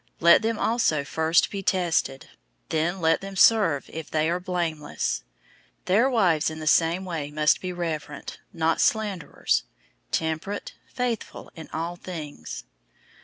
[0.17, 2.31] 003:010 Let them also first be tested;
[2.69, 5.23] then let them serve{or, serve as deacons} if they are blameless.
[5.85, 9.61] 003:011 Their wives in the same way must be reverent, not slanderers,
[10.11, 12.63] temperate, faithful in all things.